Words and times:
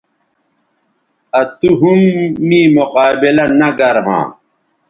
آ 1.39 1.41
تو 1.57 1.69
ھم 1.79 2.01
می 2.47 2.61
مقابلہ 2.75 3.45
نہ 3.59 3.69
گرھواں 3.77 4.25